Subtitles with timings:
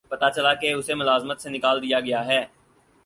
[0.09, 2.43] پتہ چلا کہ اسے ملازمت سے نکال دیا گیا ہے